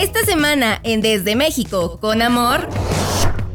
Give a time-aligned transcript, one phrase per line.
[0.00, 2.66] Esta semana en Desde México, con amor,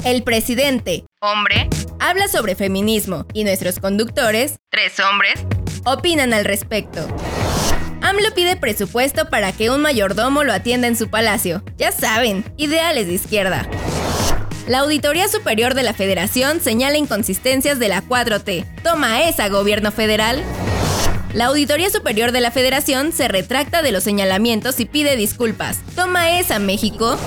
[0.04, 1.68] el presidente, hombre,
[2.00, 5.44] habla sobre feminismo y nuestros conductores, tres hombres,
[5.86, 7.08] opinan al respecto.
[8.04, 11.64] AMLO pide presupuesto para que un mayordomo lo atienda en su palacio.
[11.78, 13.68] Ya saben, ideales de izquierda.
[14.68, 18.84] La Auditoría Superior de la Federación señala inconsistencias de la 4T.
[18.84, 20.44] Toma esa, gobierno federal.
[21.36, 25.82] La Auditoría Superior de la Federación se retracta de los señalamientos y pide disculpas.
[25.94, 27.18] Toma esa, México.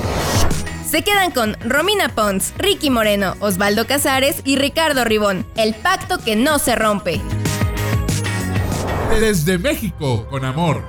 [0.91, 5.47] Se quedan con Romina Pons, Ricky Moreno, Osvaldo Casares y Ricardo Ribón.
[5.57, 7.21] El pacto que no se rompe.
[9.21, 10.83] Desde México con amor.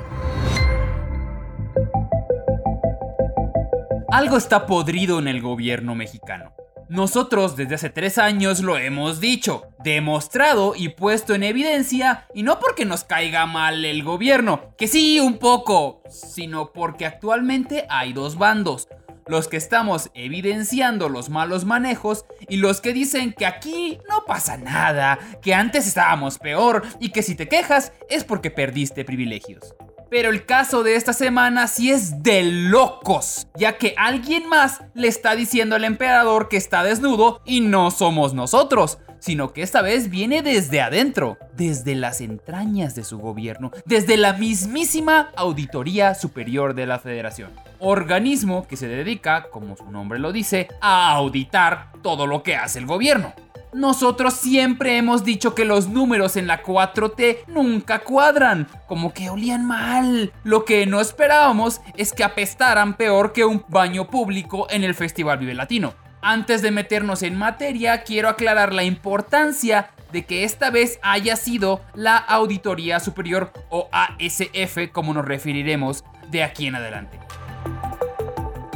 [4.13, 6.53] Algo está podrido en el gobierno mexicano.
[6.89, 12.57] Nosotros desde hace tres años lo hemos dicho, demostrado y puesto en evidencia, y no
[12.57, 18.39] porque nos caiga mal el gobierno, que sí, un poco, sino porque actualmente hay dos
[18.39, 18.87] bandos.
[19.27, 24.57] Los que estamos evidenciando los malos manejos y los que dicen que aquí no pasa
[24.57, 29.75] nada, que antes estábamos peor y que si te quejas es porque perdiste privilegios.
[30.09, 35.07] Pero el caso de esta semana sí es de locos, ya que alguien más le
[35.07, 40.09] está diciendo al emperador que está desnudo y no somos nosotros, sino que esta vez
[40.09, 46.87] viene desde adentro, desde las entrañas de su gobierno, desde la mismísima Auditoría Superior de
[46.87, 47.51] la Federación.
[47.79, 52.79] Organismo que se dedica, como su nombre lo dice, a auditar todo lo que hace
[52.79, 53.33] el gobierno.
[53.73, 59.65] Nosotros siempre hemos dicho que los números en la 4T nunca cuadran, como que olían
[59.65, 60.33] mal.
[60.43, 65.37] Lo que no esperábamos es que apestaran peor que un baño público en el Festival
[65.37, 65.93] Vive Latino.
[66.21, 71.81] Antes de meternos en materia, quiero aclarar la importancia de que esta vez haya sido
[71.93, 77.28] la Auditoría Superior o ASF, como nos referiremos de aquí en adelante.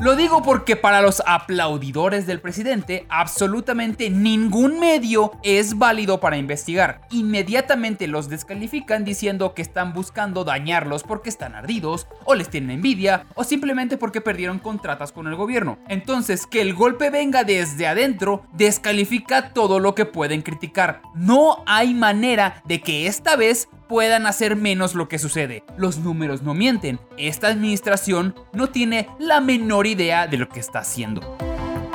[0.04, 7.08] Lo digo porque para los aplaudidores del presidente, absolutamente ningún medio es válido para investigar.
[7.10, 13.28] Inmediatamente los descalifican diciendo que están buscando dañarlos porque están ardidos, o les tienen envidia,
[13.36, 15.80] o simplemente porque perdieron contratas con el gobierno.
[15.88, 21.02] Entonces, que el golpe venga desde adentro descalifica todo lo que pueden criticar.
[21.16, 25.64] No hay manera de que esta vez puedan hacer menos lo que sucede.
[25.78, 27.00] Los números no mienten.
[27.16, 31.38] Esta administración no tiene la menor idea de lo que está haciendo.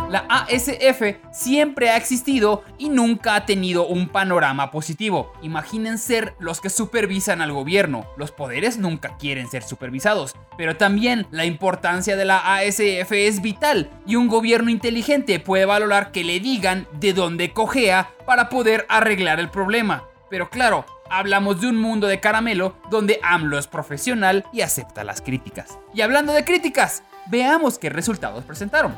[0.09, 5.33] La ASF siempre ha existido y nunca ha tenido un panorama positivo.
[5.43, 8.07] Imaginen ser los que supervisan al gobierno.
[8.17, 13.91] Los poderes nunca quieren ser supervisados, pero también la importancia de la ASF es vital
[14.07, 19.41] y un gobierno inteligente puede valorar que le digan de dónde cojea para poder arreglar
[19.41, 20.05] el problema.
[20.31, 25.21] Pero claro, hablamos de un mundo de caramelo donde AMLO es profesional y acepta las
[25.21, 25.79] críticas.
[25.95, 28.95] Y hablando de críticas, veamos qué resultados presentaron.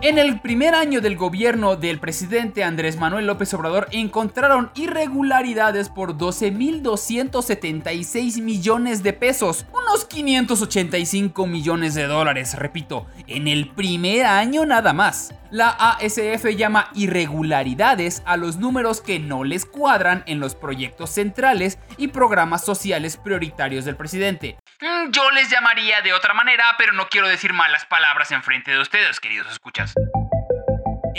[0.00, 6.16] En el primer año del gobierno del presidente Andrés Manuel López Obrador encontraron irregularidades por
[6.16, 14.92] 12.276 millones de pesos, unos 585 millones de dólares, repito, en el primer año nada
[14.92, 15.34] más.
[15.50, 21.78] La ASF llama irregularidades a los números que no les cuadran en los proyectos centrales
[21.96, 24.58] y programas sociales prioritarios del presidente.
[24.80, 28.72] Mm, yo les llamaría de otra manera, pero no quiero decir malas palabras en frente
[28.72, 29.87] de ustedes, queridos escuchas.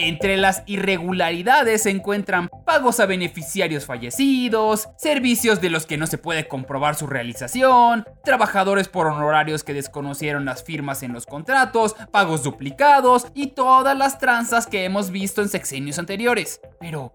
[0.02, 6.18] Entre las irregularidades se encuentran pagos a beneficiarios fallecidos, servicios de los que no se
[6.18, 12.44] puede comprobar su realización, trabajadores por honorarios que desconocieron las firmas en los contratos, pagos
[12.44, 16.62] duplicados y todas las tranzas que hemos visto en sexenios anteriores.
[16.80, 17.13] Pero,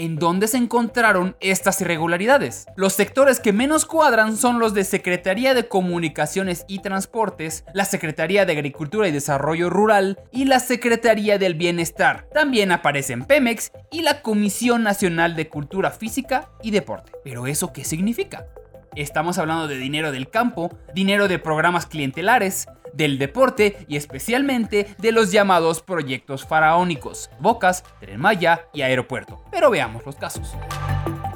[0.00, 2.64] ¿En dónde se encontraron estas irregularidades?
[2.74, 8.46] Los sectores que menos cuadran son los de Secretaría de Comunicaciones y Transportes, la Secretaría
[8.46, 12.26] de Agricultura y Desarrollo Rural y la Secretaría del Bienestar.
[12.32, 17.12] También aparecen Pemex y la Comisión Nacional de Cultura Física y Deporte.
[17.22, 18.46] ¿Pero eso qué significa?
[18.96, 25.12] Estamos hablando de dinero del campo, dinero de programas clientelares, del deporte y especialmente de
[25.12, 29.42] los llamados proyectos faraónicos, Bocas, Tren Maya y Aeropuerto.
[29.50, 30.54] Pero veamos los casos.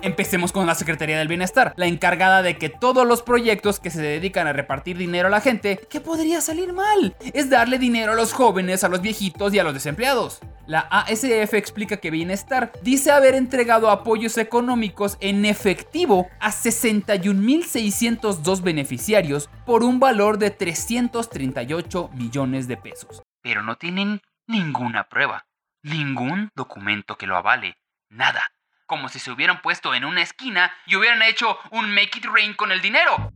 [0.05, 4.03] Empecemos con la Secretaría del Bienestar, la encargada de que todos los proyectos que se
[4.03, 7.17] dedican a repartir dinero a la gente, ¿qué podría salir mal?
[7.33, 10.41] Es darle dinero a los jóvenes, a los viejitos y a los desempleados.
[10.67, 19.49] La ASF explica que Bienestar dice haber entregado apoyos económicos en efectivo a 61.602 beneficiarios
[19.65, 23.23] por un valor de 338 millones de pesos.
[23.41, 25.47] Pero no tienen ninguna prueba,
[25.83, 27.79] ningún documento que lo avale,
[28.11, 28.51] nada
[28.87, 32.55] como si se hubieran puesto en una esquina y hubieran hecho un make it rain
[32.55, 33.31] con el dinero.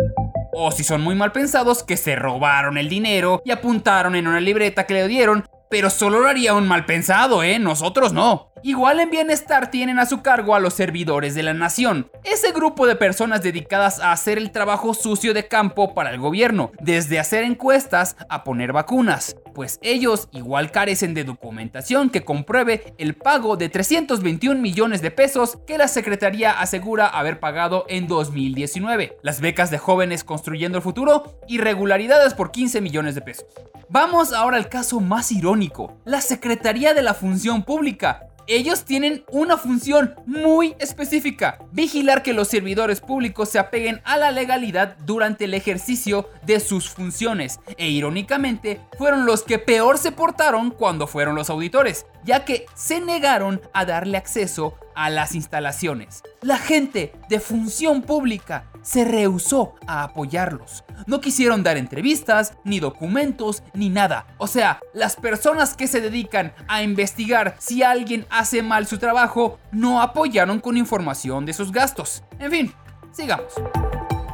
[0.52, 4.40] O si son muy mal pensados, que se robaron el dinero y apuntaron en una
[4.40, 7.58] libreta que le dieron, pero solo lo haría un mal pensado, ¿eh?
[7.58, 8.48] Nosotros no.
[8.62, 12.86] Igual en bienestar tienen a su cargo a los servidores de la nación, ese grupo
[12.86, 17.44] de personas dedicadas a hacer el trabajo sucio de campo para el gobierno, desde hacer
[17.44, 23.68] encuestas a poner vacunas, pues ellos igual carecen de documentación que compruebe el pago de
[23.68, 29.78] 321 millones de pesos que la Secretaría asegura haber pagado en 2019, las becas de
[29.78, 33.46] jóvenes construyendo el futuro, irregularidades por 15 millones de pesos.
[33.88, 35.57] Vamos ahora al caso más irónico,
[36.04, 42.48] la Secretaría de la Función Pública, ellos tienen una función muy específica, vigilar que los
[42.48, 48.80] servidores públicos se apeguen a la legalidad durante el ejercicio de sus funciones, e irónicamente
[48.96, 53.84] fueron los que peor se portaron cuando fueron los auditores, ya que se negaron a
[53.84, 56.24] darle acceso a las instalaciones.
[56.42, 60.82] La gente de función pública se rehusó a apoyarlos.
[61.06, 64.26] No quisieron dar entrevistas, ni documentos, ni nada.
[64.38, 69.58] O sea, las personas que se dedican a investigar si alguien hace mal su trabajo
[69.72, 72.22] no apoyaron con información de sus gastos.
[72.38, 72.72] En fin,
[73.12, 73.52] sigamos.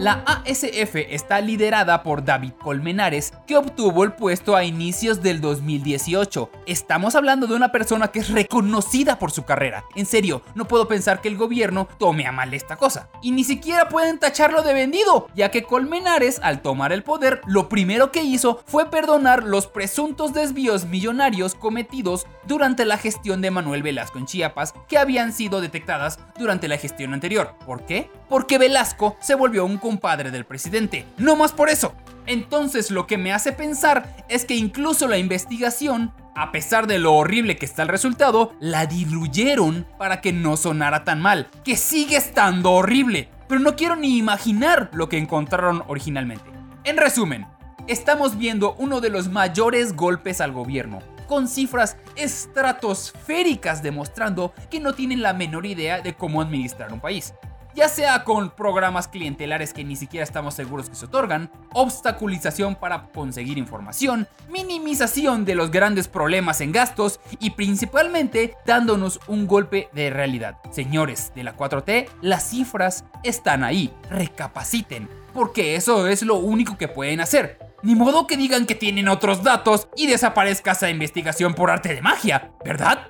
[0.00, 6.50] La ASF está liderada por David Colmenares, que obtuvo el puesto a inicios del 2018.
[6.64, 9.84] Estamos hablando de una persona que es reconocida por su carrera.
[9.94, 13.10] En serio, no puedo pensar que el gobierno tome a mal esta cosa.
[13.20, 17.68] Y ni siquiera pueden tacharlo de vendido, ya que Colmenares, al tomar el poder, lo
[17.68, 23.82] primero que hizo fue perdonar los presuntos desvíos millonarios cometidos durante la gestión de Manuel
[23.82, 27.54] Velasco en Chiapas, que habían sido detectadas durante la gestión anterior.
[27.66, 28.10] ¿Por qué?
[28.30, 31.06] Porque Velasco se volvió un padre del presidente.
[31.18, 31.94] No más por eso.
[32.26, 37.14] Entonces lo que me hace pensar es que incluso la investigación, a pesar de lo
[37.14, 42.16] horrible que está el resultado, la diluyeron para que no sonara tan mal, que sigue
[42.16, 46.44] estando horrible, pero no quiero ni imaginar lo que encontraron originalmente.
[46.84, 47.46] En resumen,
[47.88, 54.94] estamos viendo uno de los mayores golpes al gobierno, con cifras estratosféricas demostrando que no
[54.94, 57.34] tienen la menor idea de cómo administrar un país
[57.74, 63.08] ya sea con programas clientelares que ni siquiera estamos seguros que se otorgan, obstaculización para
[63.12, 70.10] conseguir información, minimización de los grandes problemas en gastos y principalmente dándonos un golpe de
[70.10, 70.58] realidad.
[70.70, 76.88] Señores de la 4T, las cifras están ahí, recapaciten, porque eso es lo único que
[76.88, 77.58] pueden hacer.
[77.82, 82.02] Ni modo que digan que tienen otros datos y desaparezca esa investigación por arte de
[82.02, 83.08] magia, ¿verdad?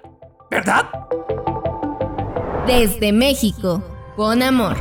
[0.49, 0.88] ¿Verdad?
[2.67, 3.83] Desde México
[4.21, 4.77] con amor.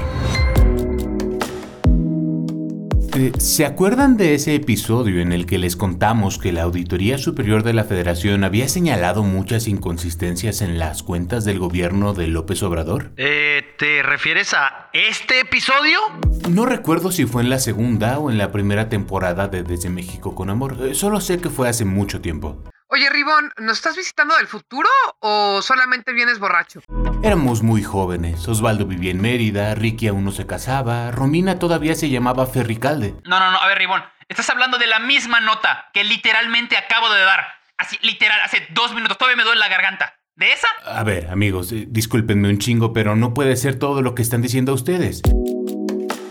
[3.16, 7.64] Eh, ¿Se acuerdan de ese episodio en el que les contamos que la Auditoría Superior
[7.64, 13.14] de la Federación había señalado muchas inconsistencias en las cuentas del gobierno de López Obrador?
[13.16, 16.00] Eh, ¿Te refieres a este episodio?
[16.50, 20.36] No recuerdo si fue en la segunda o en la primera temporada de Desde México
[20.36, 20.76] con Amor.
[20.82, 22.62] Eh, Solo sé que fue hace mucho tiempo.
[22.92, 26.82] Oye, Ribón, ¿nos estás visitando del futuro o solamente vienes borracho?
[27.22, 28.48] Éramos muy jóvenes.
[28.48, 33.14] Osvaldo vivía en Mérida, Ricky aún no se casaba, Romina todavía se llamaba Ferricalde.
[33.26, 34.02] No, no, no, a ver, Ribón.
[34.28, 37.46] Estás hablando de la misma nota que literalmente acabo de dar.
[37.78, 39.20] Así, literal, hace dos minutos.
[39.20, 40.16] Todavía me duele la garganta.
[40.36, 40.68] ¿De esa?
[40.86, 44.42] A ver, amigos, eh, discúlpenme un chingo, pero no puede ser todo lo que están
[44.42, 45.22] diciendo ustedes.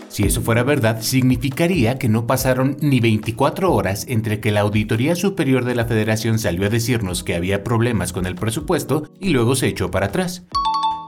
[0.09, 5.15] Si eso fuera verdad, significaría que no pasaron ni 24 horas entre que la Auditoría
[5.15, 9.55] Superior de la Federación salió a decirnos que había problemas con el presupuesto y luego
[9.55, 10.45] se echó para atrás.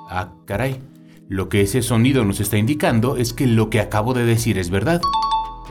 [0.08, 0.80] Ah, caray.
[1.28, 4.70] Lo que ese sonido nos está indicando es que lo que acabo de decir es
[4.70, 5.02] verdad.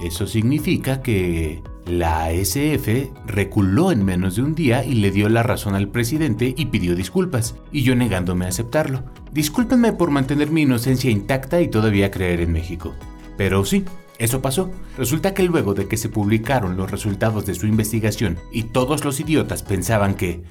[0.03, 5.43] Eso significa que la ASF reculó en menos de un día y le dio la
[5.43, 9.05] razón al presidente y pidió disculpas, y yo negándome a aceptarlo.
[9.33, 12.95] Discúlpenme por mantener mi inocencia intacta y todavía creer en México.
[13.41, 13.87] Pero sí,
[14.19, 14.71] eso pasó.
[14.99, 19.19] Resulta que luego de que se publicaron los resultados de su investigación y todos los
[19.19, 20.43] idiotas pensaban que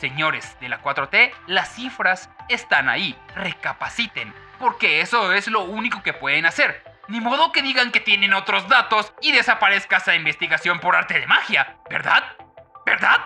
[0.00, 3.14] Señores de la 4T, las cifras están ahí.
[3.36, 6.82] Recapaciten, porque eso es lo único que pueden hacer.
[7.06, 11.28] Ni modo que digan que tienen otros datos y desaparezca esa investigación por arte de
[11.28, 12.24] magia, ¿verdad?
[12.84, 13.18] ¿Verdad?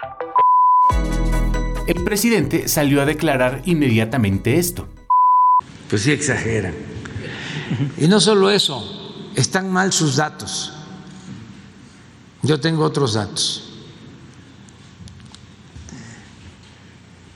[1.86, 4.86] el presidente salió a declarar inmediatamente esto.
[5.88, 6.95] Pues sí exageran.
[7.98, 10.72] Y no solo eso, están mal sus datos.
[12.42, 13.62] Yo tengo otros datos.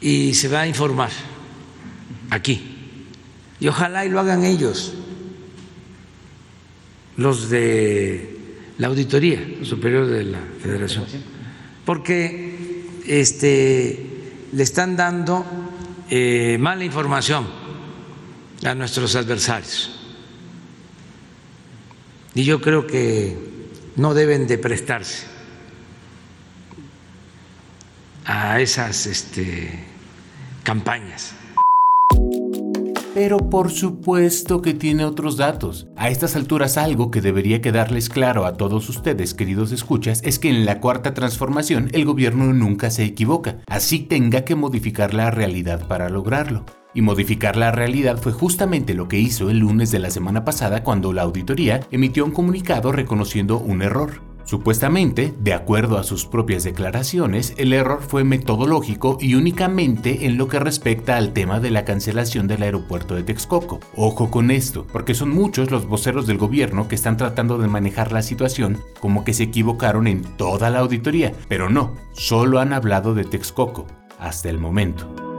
[0.00, 1.10] Y se va a informar
[2.30, 2.76] aquí.
[3.58, 4.94] Y ojalá y lo hagan ellos,
[7.16, 8.38] los de
[8.78, 11.04] la Auditoría Superior de la Federación.
[11.84, 15.44] Porque este, le están dando
[16.08, 17.46] eh, mala información
[18.64, 19.99] a nuestros adversarios.
[22.34, 23.36] Y yo creo que
[23.96, 25.26] no deben de prestarse
[28.24, 29.84] a esas este,
[30.62, 31.34] campañas.
[33.12, 35.88] Pero por supuesto que tiene otros datos.
[35.96, 40.48] A estas alturas algo que debería quedarles claro a todos ustedes, queridos escuchas, es que
[40.48, 45.88] en la cuarta transformación el gobierno nunca se equivoca, así tenga que modificar la realidad
[45.88, 46.64] para lograrlo.
[46.92, 50.82] Y modificar la realidad fue justamente lo que hizo el lunes de la semana pasada
[50.82, 54.30] cuando la auditoría emitió un comunicado reconociendo un error.
[54.50, 60.48] Supuestamente, de acuerdo a sus propias declaraciones, el error fue metodológico y únicamente en lo
[60.48, 63.78] que respecta al tema de la cancelación del aeropuerto de Texcoco.
[63.94, 68.10] Ojo con esto, porque son muchos los voceros del gobierno que están tratando de manejar
[68.10, 73.14] la situación como que se equivocaron en toda la auditoría, pero no, solo han hablado
[73.14, 73.86] de Texcoco,
[74.18, 75.29] hasta el momento.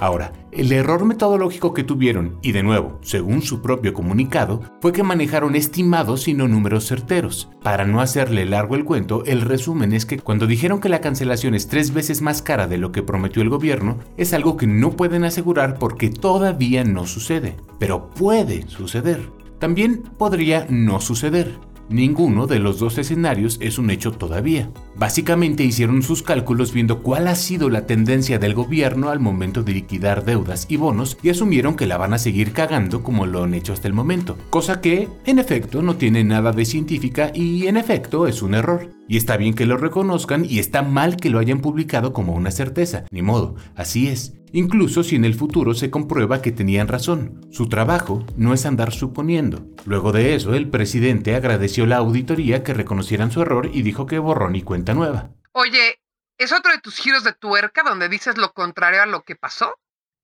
[0.00, 5.02] Ahora, el error metodológico que tuvieron, y de nuevo, según su propio comunicado, fue que
[5.02, 7.48] manejaron estimados y no números certeros.
[7.62, 11.54] Para no hacerle largo el cuento, el resumen es que cuando dijeron que la cancelación
[11.54, 14.92] es tres veces más cara de lo que prometió el gobierno, es algo que no
[14.92, 17.56] pueden asegurar porque todavía no sucede.
[17.78, 19.30] Pero puede suceder.
[19.58, 21.58] También podría no suceder.
[21.88, 24.70] Ninguno de los dos escenarios es un hecho todavía.
[24.98, 29.74] Básicamente hicieron sus cálculos viendo cuál ha sido la tendencia del gobierno al momento de
[29.74, 33.54] liquidar deudas y bonos y asumieron que la van a seguir cagando como lo han
[33.54, 34.36] hecho hasta el momento.
[34.50, 38.90] Cosa que, en efecto, no tiene nada de científica y en efecto es un error.
[39.06, 42.50] Y está bien que lo reconozcan y está mal que lo hayan publicado como una
[42.50, 43.04] certeza.
[43.12, 44.34] Ni modo, así es.
[44.52, 47.46] Incluso si en el futuro se comprueba que tenían razón.
[47.50, 49.66] Su trabajo no es andar suponiendo.
[49.84, 54.18] Luego de eso, el presidente agradeció la auditoría que reconocieran su error y dijo que
[54.18, 55.30] borrón y cuenta nueva.
[55.52, 55.98] Oye,
[56.38, 59.74] ¿es otro de tus giros de tuerca donde dices lo contrario a lo que pasó?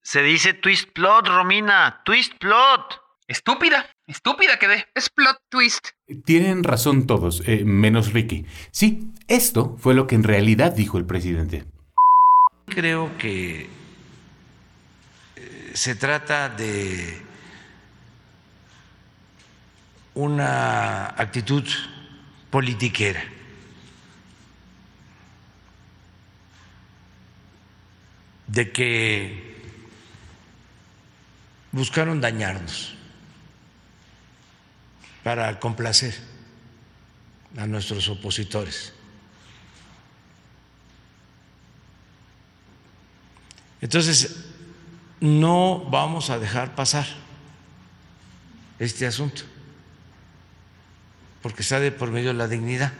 [0.02, 2.02] Se dice twist plot, Romina.
[2.04, 3.00] Twist plot.
[3.26, 4.86] Estúpida, estúpida quedé.
[4.94, 5.88] Es plot twist.
[6.26, 8.44] Tienen razón todos, eh, menos Ricky.
[8.70, 11.64] Sí, esto fue lo que en realidad dijo el presidente.
[12.66, 13.70] Creo que
[15.36, 17.22] eh, se trata de
[20.14, 21.64] una actitud
[22.50, 23.24] politiquera.
[28.54, 29.54] De que
[31.72, 32.94] buscaron dañarnos
[35.24, 36.14] para complacer
[37.56, 38.92] a nuestros opositores.
[43.80, 44.46] Entonces,
[45.20, 47.06] no vamos a dejar pasar
[48.78, 49.42] este asunto,
[51.42, 52.92] porque está de por medio la dignidad.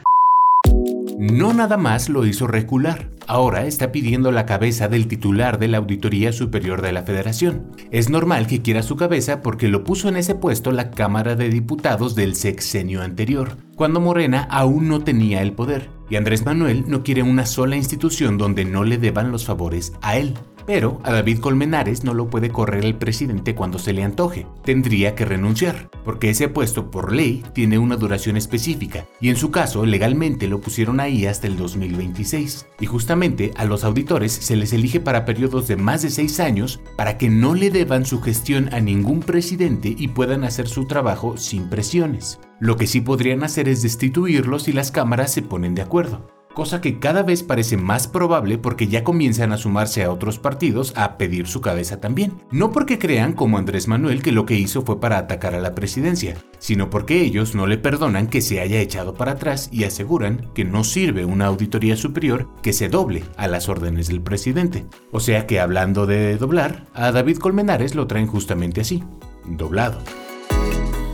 [1.17, 5.77] No nada más lo hizo recular, ahora está pidiendo la cabeza del titular de la
[5.77, 7.71] Auditoría Superior de la Federación.
[7.89, 11.49] Es normal que quiera su cabeza porque lo puso en ese puesto la Cámara de
[11.49, 17.01] Diputados del sexenio anterior, cuando Morena aún no tenía el poder, y Andrés Manuel no
[17.01, 20.33] quiere una sola institución donde no le deban los favores a él.
[20.65, 24.47] Pero a David Colmenares no lo puede correr el presidente cuando se le antoje.
[24.63, 29.51] Tendría que renunciar, porque ese puesto por ley tiene una duración específica, y en su
[29.51, 32.65] caso legalmente lo pusieron ahí hasta el 2026.
[32.79, 36.79] Y justamente a los auditores se les elige para periodos de más de seis años
[36.95, 41.37] para que no le deban su gestión a ningún presidente y puedan hacer su trabajo
[41.37, 42.39] sin presiones.
[42.59, 46.81] Lo que sí podrían hacer es destituirlos si las cámaras se ponen de acuerdo cosa
[46.81, 51.17] que cada vez parece más probable porque ya comienzan a sumarse a otros partidos a
[51.17, 52.41] pedir su cabeza también.
[52.49, 55.75] No porque crean, como Andrés Manuel, que lo que hizo fue para atacar a la
[55.75, 60.49] presidencia, sino porque ellos no le perdonan que se haya echado para atrás y aseguran
[60.55, 64.85] que no sirve una auditoría superior que se doble a las órdenes del presidente.
[65.11, 69.03] O sea que hablando de doblar, a David Colmenares lo traen justamente así,
[69.45, 69.99] doblado.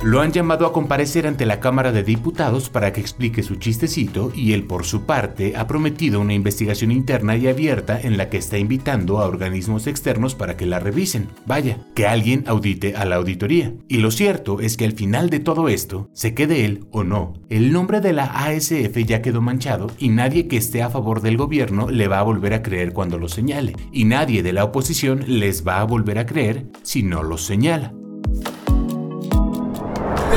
[0.04, 4.32] Lo han llamado a comparecer ante la Cámara de Diputados para que explique su chistecito
[4.34, 8.38] y él por su parte ha prometido una investigación interna y abierta en la que
[8.38, 11.30] está invitando a organismos externos para que la revisen.
[11.46, 13.76] Vaya, que alguien audite a la auditoría.
[13.88, 17.34] Y lo cierto es que al final de todo esto, se quede él o no,
[17.50, 21.38] el nombre de la ASF ya quedó manchado y nadie que esté a favor del
[21.38, 23.76] gobierno le va a volver a creer cuando lo señale.
[23.92, 27.94] Y nadie de la oposición les va a volver a creer si no lo señala.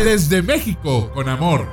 [0.02, 1.66] Desde México, con amor.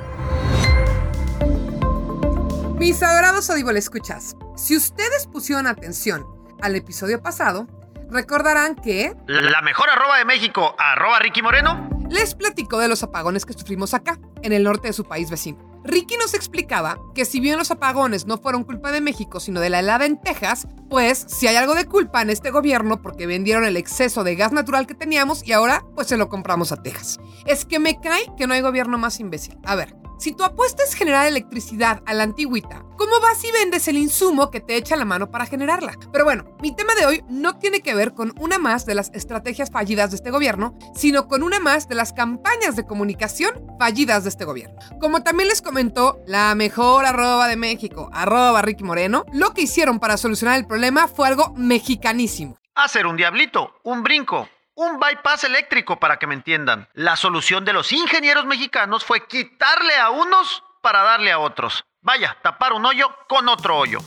[2.78, 6.26] Mis adorados Audible escuchas, si ustedes pusieron atención
[6.60, 7.66] al episodio pasado,
[8.10, 9.14] recordarán que...
[9.26, 11.88] La mejor arroba de México, arroba Ricky Moreno.
[12.10, 15.71] Les platicó de los apagones que sufrimos acá, en el norte de su país vecino.
[15.84, 19.70] Ricky nos explicaba que si bien los apagones no fueron culpa de México, sino de
[19.70, 23.64] la helada en Texas, pues si hay algo de culpa en este gobierno porque vendieron
[23.64, 27.18] el exceso de gas natural que teníamos y ahora pues se lo compramos a Texas.
[27.46, 29.58] Es que me cae que no hay gobierno más imbécil.
[29.64, 33.88] A ver, si tu apuesta es generar electricidad a la antigüita, ¿cómo vas y vendes
[33.88, 35.98] el insumo que te echa la mano para generarla?
[36.12, 39.10] Pero bueno, mi tema de hoy no tiene que ver con una más de las
[39.14, 44.22] estrategias fallidas de este gobierno, sino con una más de las campañas de comunicación fallidas
[44.22, 44.78] de este gobierno.
[45.00, 49.98] Como también les comentó la mejor arroba de México, arroba Ricky Moreno, lo que hicieron
[49.98, 52.56] para solucionar el problema fue algo mexicanísimo.
[52.76, 54.48] Hacer un diablito, un brinco,
[54.82, 56.88] un bypass eléctrico, para que me entiendan.
[56.94, 61.84] La solución de los ingenieros mexicanos fue quitarle a unos para darle a otros.
[62.00, 64.00] Vaya, tapar un hoyo con otro hoyo.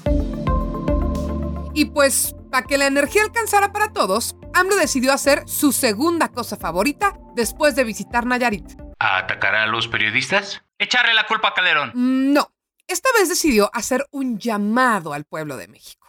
[1.73, 6.55] Y pues, para que la energía alcanzara para todos, AMLO decidió hacer su segunda cosa
[6.57, 8.65] favorita después de visitar Nayarit.
[8.99, 10.61] ¿A atacar a los periodistas?
[10.79, 11.91] Echarle la culpa a Calderón.
[11.93, 12.51] Mm, No,
[12.87, 16.04] esta vez decidió hacer un llamado al pueblo de México.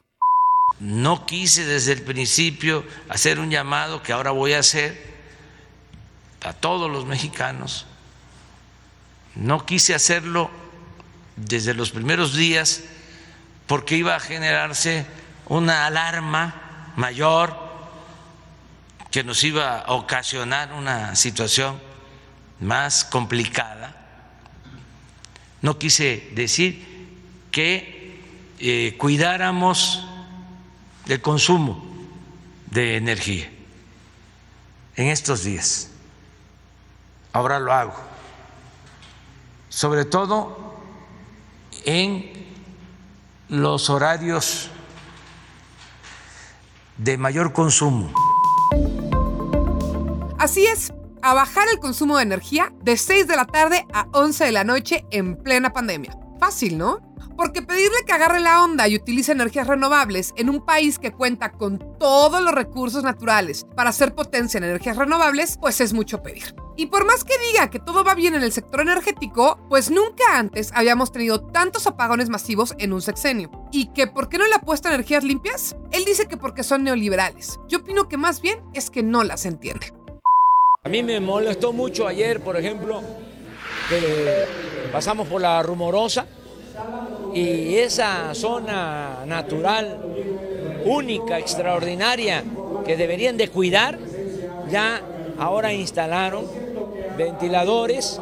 [0.78, 5.16] No quise desde el principio hacer un llamado que ahora voy a hacer
[6.42, 7.86] a todos los mexicanos.
[9.34, 10.50] No quise hacerlo
[11.36, 12.82] desde los primeros días
[13.66, 15.06] porque iba a generarse
[15.46, 17.56] una alarma mayor
[19.10, 21.80] que nos iba a ocasionar una situación
[22.60, 23.96] más complicada.
[25.62, 27.08] No quise decir
[27.50, 28.20] que
[28.58, 30.06] eh, cuidáramos
[31.06, 31.84] del consumo
[32.70, 33.48] de energía
[34.96, 35.90] en estos días.
[37.32, 37.94] Ahora lo hago.
[39.68, 40.74] Sobre todo
[41.84, 42.32] en
[43.48, 44.70] los horarios
[46.96, 48.12] de mayor consumo.
[50.38, 50.92] Así es,
[51.22, 54.64] a bajar el consumo de energía de 6 de la tarde a 11 de la
[54.64, 56.25] noche en plena pandemia.
[56.38, 57.00] Fácil, ¿no?
[57.36, 61.52] Porque pedirle que agarre la onda y utilice energías renovables en un país que cuenta
[61.52, 66.54] con todos los recursos naturales para hacer potencia en energías renovables, pues es mucho pedir.
[66.76, 70.38] Y por más que diga que todo va bien en el sector energético, pues nunca
[70.38, 73.50] antes habíamos tenido tantos apagones masivos en un sexenio.
[73.72, 75.76] ¿Y que por qué no le apuesta a energías limpias?
[75.92, 77.60] Él dice que porque son neoliberales.
[77.68, 79.92] Yo opino que más bien es que no las entiende.
[80.84, 83.02] A mí me molestó mucho ayer, por ejemplo,
[83.88, 84.44] que
[84.96, 86.24] pasamos por la rumorosa
[87.34, 90.00] y esa zona natural
[90.86, 92.42] única, extraordinaria,
[92.86, 93.98] que deberían de cuidar,
[94.70, 95.02] ya
[95.38, 96.46] ahora instalaron
[97.18, 98.18] ventiladores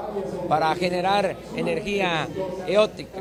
[0.48, 2.26] para generar energía
[2.66, 3.20] eótica.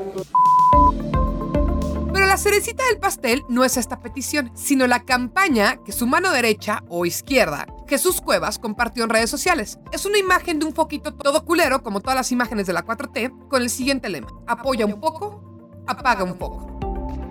[2.13, 6.32] Pero la cerecita del pastel no es esta petición, sino la campaña que su mano
[6.32, 9.80] derecha o izquierda, Jesús Cuevas, compartió en redes sociales.
[9.91, 13.47] Es una imagen de un foquito todo culero, como todas las imágenes de la 4T,
[13.47, 14.28] con el siguiente lema.
[14.45, 16.73] Apoya un poco, apaga un poco.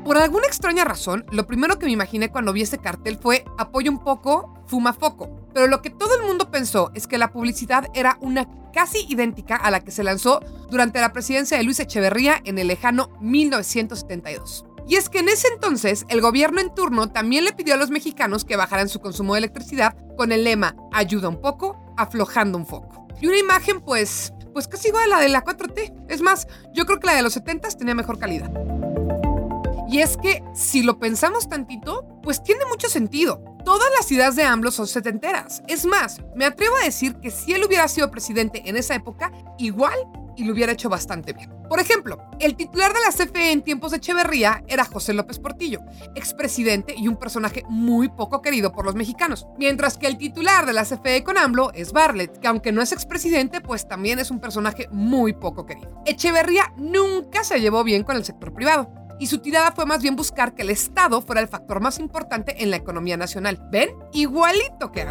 [0.04, 3.88] Por alguna extraña razón, lo primero que me imaginé cuando vi ese cartel fue apoya
[3.88, 5.30] un poco, fuma foco.
[5.54, 9.54] Pero lo que todo el mundo pensó es que la publicidad era una casi idéntica
[9.54, 10.40] a la que se lanzó
[10.70, 14.64] durante la presidencia de Luis Echeverría en el lejano 1972.
[14.88, 17.90] Y es que en ese entonces el gobierno en turno también le pidió a los
[17.90, 22.66] mexicanos que bajaran su consumo de electricidad con el lema ayuda un poco, aflojando un
[22.66, 23.06] foco.
[23.20, 26.06] Y una imagen pues, pues casi igual a la de la 4T.
[26.08, 28.50] Es más, yo creo que la de los 70s tenía mejor calidad.
[29.88, 33.44] Y es que, si lo pensamos tantito, pues tiene mucho sentido.
[33.62, 35.62] Todas las ideas de AMLO son setenteras.
[35.68, 39.30] Es más, me atrevo a decir que si él hubiera sido presidente en esa época,
[39.58, 39.98] igual
[40.36, 41.50] y lo hubiera hecho bastante bien.
[41.68, 45.80] Por ejemplo, el titular de la CFE en tiempos de Echeverría era José López Portillo,
[46.14, 49.46] expresidente y un personaje muy poco querido por los mexicanos.
[49.58, 52.92] Mientras que el titular de la CFE con AMLO es Bartlett, que aunque no es
[52.92, 56.02] expresidente, pues también es un personaje muy poco querido.
[56.04, 60.16] Echeverría nunca se llevó bien con el sector privado y su tirada fue más bien
[60.16, 63.58] buscar que el Estado fuera el factor más importante en la economía nacional.
[63.70, 63.90] ¿Ven?
[64.12, 65.06] Igualito que.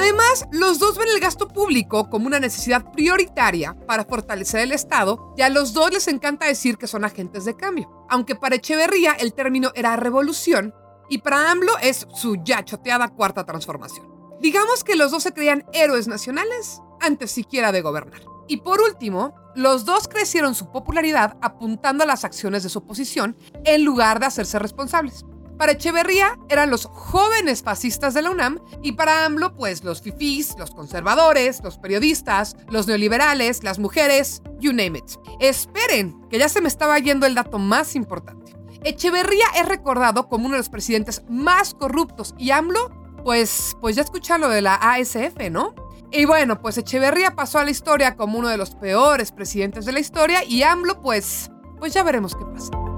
[0.00, 5.34] Además, los dos ven el gasto público como una necesidad prioritaria para fortalecer el Estado
[5.36, 8.06] y a los dos les encanta decir que son agentes de cambio.
[8.08, 10.74] Aunque para Echeverría el término era revolución
[11.10, 14.08] y para AMLO es su ya choteada cuarta transformación.
[14.40, 18.22] Digamos que los dos se creían héroes nacionales antes siquiera de gobernar.
[18.48, 23.36] Y por último, los dos crecieron su popularidad apuntando a las acciones de su oposición
[23.66, 25.26] en lugar de hacerse responsables.
[25.60, 30.54] Para Echeverría eran los jóvenes fascistas de la UNAM y para AMLO pues los fifís,
[30.58, 35.04] los conservadores, los periodistas, los neoliberales, las mujeres, you name it.
[35.38, 38.56] Esperen, que ya se me estaba yendo el dato más importante.
[38.84, 44.02] Echeverría es recordado como uno de los presidentes más corruptos y AMLO pues pues ya
[44.02, 45.74] escucha lo de la ASF, ¿no?
[46.10, 49.92] Y bueno, pues Echeverría pasó a la historia como uno de los peores presidentes de
[49.92, 52.89] la historia y AMLO, pues, pues ya veremos qué pasa.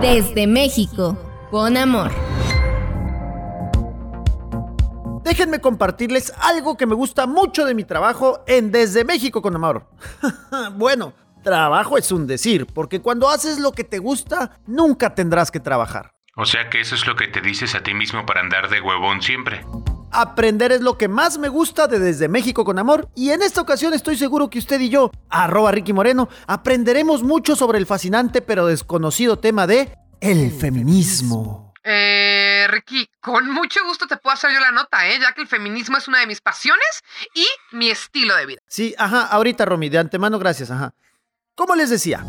[0.00, 1.18] Desde México,
[1.50, 2.10] con amor.
[5.22, 9.86] Déjenme compartirles algo que me gusta mucho de mi trabajo en Desde México con Amor.
[10.72, 11.12] bueno,
[11.44, 16.12] trabajo es un decir, porque cuando haces lo que te gusta, nunca tendrás que trabajar.
[16.34, 18.80] O sea que eso es lo que te dices a ti mismo para andar de
[18.80, 19.66] huevón siempre.
[20.12, 23.60] Aprender es lo que más me gusta de Desde México con Amor y en esta
[23.60, 28.42] ocasión estoy seguro que usted y yo, arroba Ricky Moreno, aprenderemos mucho sobre el fascinante
[28.42, 31.72] pero desconocido tema de el feminismo.
[31.84, 35.18] Eh, Ricky, con mucho gusto te puedo hacer yo la nota, ¿eh?
[35.20, 37.02] Ya que el feminismo es una de mis pasiones
[37.34, 38.60] y mi estilo de vida.
[38.66, 40.92] Sí, ajá, ahorita Romy, de antemano gracias, ajá.
[41.54, 42.24] Como les decía,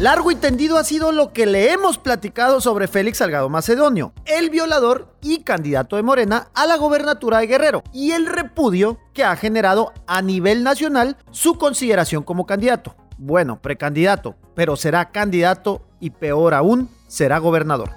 [0.00, 4.48] Largo y tendido ha sido lo que le hemos platicado sobre Félix Salgado Macedonio, el
[4.48, 9.36] violador y candidato de Morena a la gobernatura de Guerrero, y el repudio que ha
[9.36, 12.96] generado a nivel nacional su consideración como candidato.
[13.18, 17.90] Bueno, precandidato, pero será candidato y peor aún, será gobernador.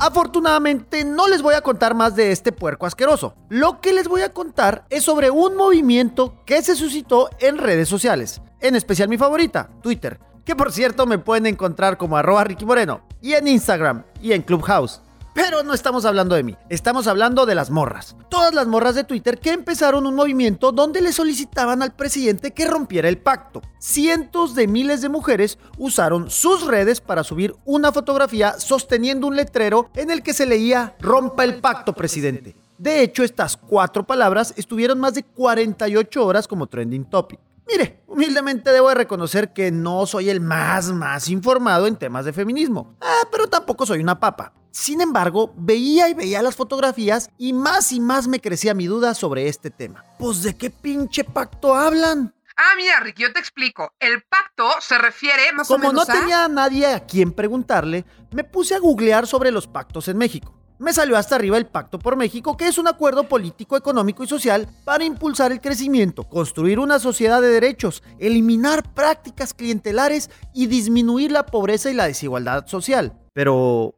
[0.00, 3.34] Afortunadamente no les voy a contar más de este puerco asqueroso.
[3.50, 7.90] Lo que les voy a contar es sobre un movimiento que se suscitó en redes
[7.90, 12.64] sociales, en especial mi favorita, Twitter, que por cierto me pueden encontrar como arroba Ricky
[12.64, 15.00] Moreno, y en Instagram y en Clubhouse.
[15.34, 18.14] Pero no estamos hablando de mí, estamos hablando de las morras.
[18.28, 22.68] Todas las morras de Twitter que empezaron un movimiento donde le solicitaban al presidente que
[22.68, 23.60] rompiera el pacto.
[23.80, 29.90] Cientos de miles de mujeres usaron sus redes para subir una fotografía sosteniendo un letrero
[29.96, 32.54] en el que se leía Rompa el pacto, presidente.
[32.78, 37.40] De hecho, estas cuatro palabras estuvieron más de 48 horas como trending topic.
[37.66, 42.32] Mire, humildemente debo de reconocer que no soy el más, más informado en temas de
[42.32, 42.96] feminismo.
[43.00, 44.52] Ah, pero tampoco soy una papa.
[44.70, 49.14] Sin embargo, veía y veía las fotografías y más y más me crecía mi duda
[49.14, 50.04] sobre este tema.
[50.18, 52.34] Pues de qué pinche pacto hablan.
[52.56, 53.94] Ah, mira, Ricky, yo te explico.
[53.98, 56.18] El pacto se refiere más Como o menos no a...
[56.20, 60.54] tenía a nadie a quien preguntarle, me puse a googlear sobre los pactos en México.
[60.76, 64.26] Me salió hasta arriba el Pacto por México, que es un acuerdo político, económico y
[64.26, 71.30] social para impulsar el crecimiento, construir una sociedad de derechos, eliminar prácticas clientelares y disminuir
[71.30, 73.12] la pobreza y la desigualdad social.
[73.32, 73.94] Pero...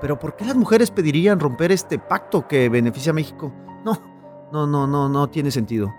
[0.00, 3.52] Pero ¿por qué las mujeres pedirían romper este pacto que beneficia a México?
[3.84, 4.00] No,
[4.52, 5.92] no, no, no, no tiene sentido.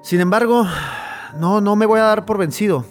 [0.00, 0.64] Sin embargo,
[1.36, 2.86] no, no me voy a dar por vencido.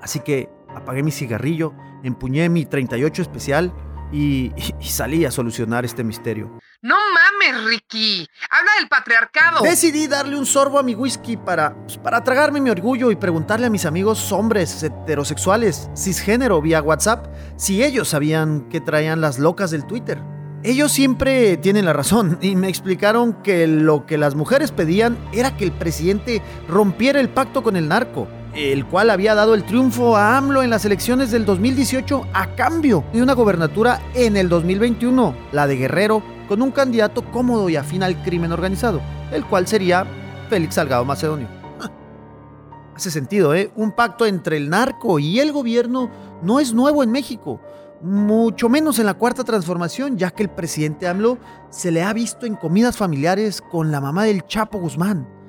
[0.00, 3.72] Así que apagué mi cigarrillo, empuñé mi 38 especial
[4.12, 6.58] y, y salí a solucionar este misterio.
[6.82, 8.28] No mames, Ricky.
[8.50, 9.62] Habla del patriarcado.
[9.62, 13.66] Decidí darle un sorbo a mi whisky para, pues, para tragarme mi orgullo y preguntarle
[13.66, 19.70] a mis amigos hombres heterosexuales, cisgénero, vía WhatsApp, si ellos sabían que traían las locas
[19.70, 20.20] del Twitter.
[20.64, 25.56] Ellos siempre tienen la razón y me explicaron que lo que las mujeres pedían era
[25.56, 30.16] que el presidente rompiera el pacto con el narco, el cual había dado el triunfo
[30.16, 35.34] a AMLO en las elecciones del 2018 a cambio de una gobernatura en el 2021,
[35.52, 39.00] la de Guerrero, con un candidato cómodo y afín al crimen organizado,
[39.32, 40.06] el cual sería
[40.50, 41.48] Félix Salgado Macedonio.
[42.94, 43.70] Hace sentido, ¿eh?
[43.74, 46.10] Un pacto entre el narco y el gobierno
[46.42, 47.60] no es nuevo en México
[48.02, 51.38] mucho menos en la cuarta transformación, ya que el presidente AMLO
[51.70, 55.41] se le ha visto en comidas familiares con la mamá del Chapo Guzmán.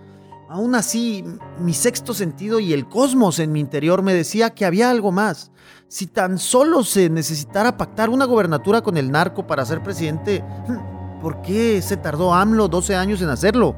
[0.50, 1.24] Aún así,
[1.60, 5.52] mi sexto sentido y el cosmos en mi interior me decía que había algo más.
[5.88, 10.44] Si tan solo se necesitara pactar una gobernatura con el narco para ser presidente,
[11.22, 13.76] ¿por qué se tardó AMLO 12 años en hacerlo?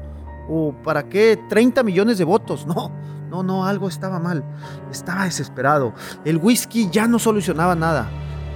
[0.48, 2.66] ¿O para qué 30 millones de votos?
[2.76, 2.90] No,
[3.30, 4.44] no, no, algo estaba mal.
[4.90, 5.92] Estaba desesperado.
[6.24, 8.08] El whisky ya no solucionaba nada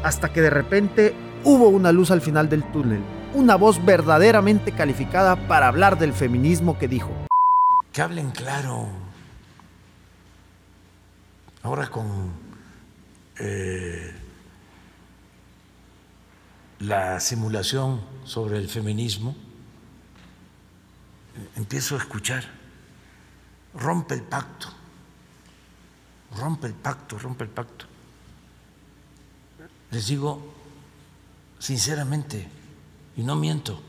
[0.05, 3.03] hasta que de repente hubo una luz al final del túnel,
[3.35, 7.11] una voz verdaderamente calificada para hablar del feminismo que dijo.
[7.93, 8.89] Que hablen claro.
[11.63, 12.33] Ahora con
[13.39, 14.15] eh,
[16.79, 19.37] la simulación sobre el feminismo,
[21.57, 22.45] empiezo a escuchar,
[23.75, 24.69] rompe el pacto,
[26.37, 27.87] rompe el pacto, rompe el pacto.
[29.91, 30.55] Les digo
[31.59, 32.49] sinceramente,
[33.17, 33.83] y no miento,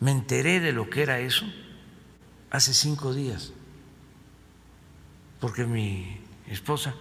[0.00, 1.44] me enteré de lo que era eso
[2.54, 3.52] hace cinco días,
[5.40, 6.94] porque mi esposa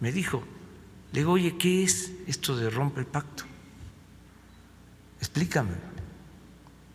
[0.00, 0.42] me dijo,
[1.12, 3.44] le digo, oye, ¿qué es esto de rompe el pacto?
[5.18, 5.74] Explícame.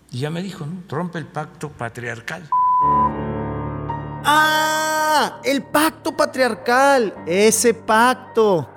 [0.10, 0.82] Y ya me dijo, ¿no?
[0.90, 2.50] Rompe el pacto patriarcal.
[4.26, 5.40] ¡Ah!
[5.44, 7.14] El pacto patriarcal.
[7.28, 8.74] Ese pacto.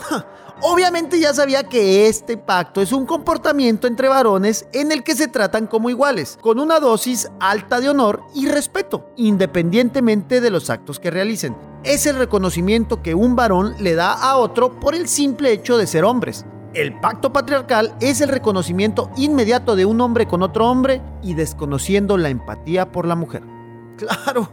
[0.65, 5.27] Obviamente ya sabía que este pacto es un comportamiento entre varones en el que se
[5.27, 11.01] tratan como iguales, con una dosis alta de honor y respeto, independientemente de los actos
[11.01, 11.57] que realicen.
[11.83, 15.89] Es el reconocimiento que un varón le da a otro por el simple hecho de
[15.89, 16.47] ser hombres.
[16.75, 22.17] El pacto patriarcal es el reconocimiento inmediato de un hombre con otro hombre y desconociendo
[22.17, 23.43] la empatía por la mujer.
[23.97, 24.49] Claro.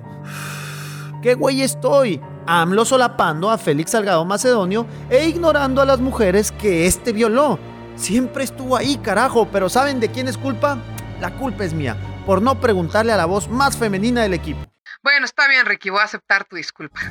[1.22, 2.22] ¿Qué güey estoy?
[2.48, 7.60] AMLO solapando a Félix Salgado Macedonio e ignorando a las mujeres que éste violó.
[7.96, 10.78] Siempre estuvo ahí, carajo, pero ¿saben de quién es culpa?
[11.20, 14.62] La culpa es mía, por no preguntarle a la voz más femenina del equipo.
[15.04, 17.02] Bueno, está bien, Ricky, voy a aceptar tu disculpa.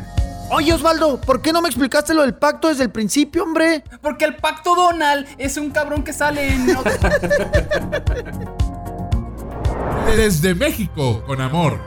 [0.51, 3.85] Oye, Osvaldo, ¿por qué no me explicaste lo del pacto desde el principio, hombre?
[4.01, 6.67] Porque el pacto Donald es un cabrón que sale en...
[10.17, 11.79] Desde México, con amor.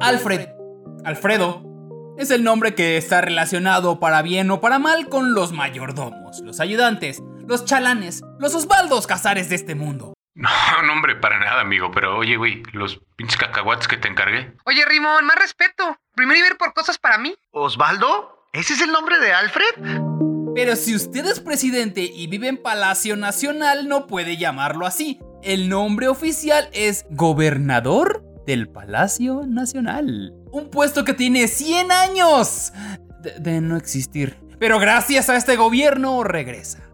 [0.00, 0.48] Alfred
[1.04, 1.64] Alfredo
[2.18, 6.60] es el nombre que está relacionado para bien o para mal con los mayordomos, los
[6.60, 10.14] ayudantes, los chalanes, los Osvaldos Casares de este mundo.
[10.34, 10.48] No,
[10.84, 11.90] no, hombre, para nada, amigo.
[11.92, 14.52] Pero oye, güey, los pinches cacahuates que te encargué.
[14.66, 15.98] Oye, Rimón, más respeto.
[16.14, 17.34] Primero ir por cosas para mí.
[17.50, 18.46] ¿Osvaldo?
[18.52, 20.54] ¿Ese es el nombre de Alfred?
[20.54, 25.20] Pero si usted es presidente y vive en Palacio Nacional, no puede llamarlo así.
[25.42, 30.32] El nombre oficial es Gobernador del Palacio Nacional.
[30.50, 32.72] Un puesto que tiene 100 años
[33.38, 34.38] de, no existir.
[34.58, 36.87] Pero gracias a este gobierno regresa.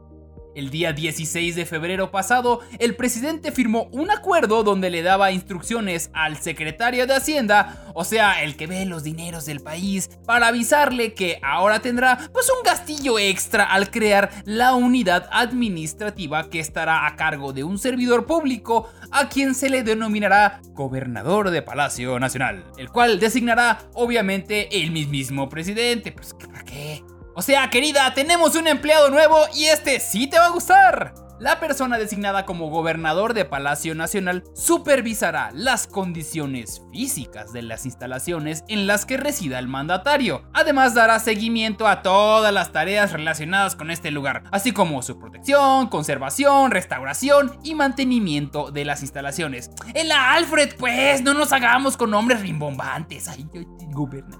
[0.54, 6.10] El día 16 de febrero pasado, el presidente firmó un acuerdo donde le daba instrucciones
[6.12, 11.14] al secretario de Hacienda, o sea, el que ve los dineros del país, para avisarle
[11.14, 17.16] que ahora tendrá pues un gastillo extra al crear la unidad administrativa que estará a
[17.16, 22.90] cargo de un servidor público a quien se le denominará gobernador de Palacio Nacional, el
[22.90, 26.12] cual designará obviamente el mismísimo presidente.
[26.12, 27.02] Pues, ¿para qué?
[27.34, 31.23] O sea, querida, tenemos un empleado nuevo y este sí te va a gustar.
[31.40, 38.62] La persona designada como gobernador de Palacio Nacional supervisará las condiciones físicas de las instalaciones
[38.68, 40.44] en las que resida el mandatario.
[40.52, 45.88] Además dará seguimiento a todas las tareas relacionadas con este lugar, así como su protección,
[45.88, 49.72] conservación, restauración y mantenimiento de las instalaciones.
[49.92, 53.28] En la Alfred, pues, no nos hagamos con nombres rimbombantes.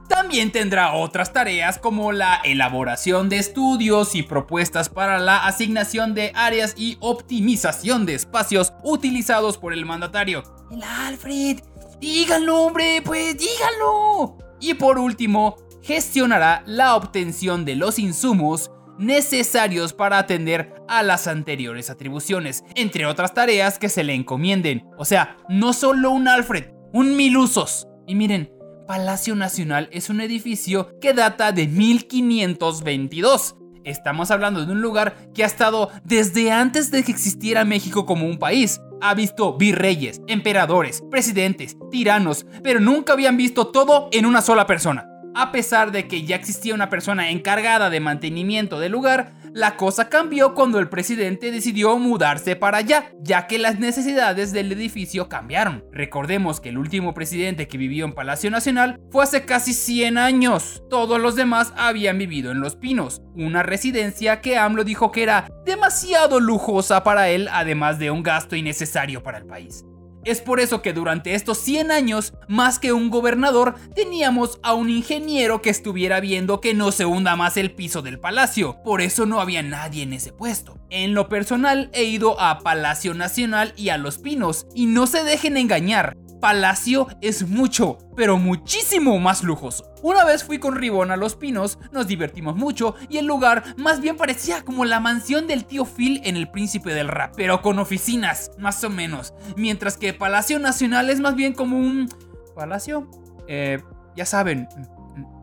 [0.08, 6.30] También tendrá otras tareas como la elaboración de estudios y propuestas para la asignación de
[6.36, 10.42] áreas y optimización de espacios utilizados por el mandatario.
[10.70, 11.60] El Alfred,
[12.00, 14.38] díganlo, hombre, pues díganlo.
[14.60, 21.90] Y por último, gestionará la obtención de los insumos necesarios para atender a las anteriores
[21.90, 24.86] atribuciones, entre otras tareas que se le encomienden.
[24.98, 27.86] O sea, no solo un Alfred, un mil usos.
[28.06, 28.52] Y miren,
[28.86, 35.44] Palacio Nacional es un edificio que data de 1522 Estamos hablando de un lugar que
[35.44, 38.80] ha estado desde antes de que existiera México como un país.
[39.02, 45.13] Ha visto virreyes, emperadores, presidentes, tiranos, pero nunca habían visto todo en una sola persona.
[45.34, 50.08] A pesar de que ya existía una persona encargada de mantenimiento del lugar, la cosa
[50.08, 55.84] cambió cuando el presidente decidió mudarse para allá, ya que las necesidades del edificio cambiaron.
[55.92, 60.82] Recordemos que el último presidente que vivió en Palacio Nacional fue hace casi 100 años.
[60.88, 65.48] Todos los demás habían vivido en Los Pinos, una residencia que AMLO dijo que era
[65.64, 69.84] demasiado lujosa para él, además de un gasto innecesario para el país.
[70.24, 74.88] Es por eso que durante estos 100 años, más que un gobernador, teníamos a un
[74.88, 78.82] ingeniero que estuviera viendo que no se hunda más el piso del palacio.
[78.82, 80.78] Por eso no había nadie en ese puesto.
[80.88, 85.24] En lo personal, he ido a Palacio Nacional y a Los Pinos, y no se
[85.24, 86.16] dejen engañar.
[86.44, 89.94] Palacio es mucho, pero muchísimo más lujoso.
[90.02, 94.02] Una vez fui con Ribón a Los Pinos, nos divertimos mucho y el lugar más
[94.02, 97.78] bien parecía como la mansión del tío Phil en El Príncipe del Rap, pero con
[97.78, 99.32] oficinas, más o menos.
[99.56, 102.10] Mientras que Palacio Nacional es más bien como un...
[102.54, 103.08] ¿Palacio?
[103.48, 103.80] Eh,
[104.14, 104.68] ya saben,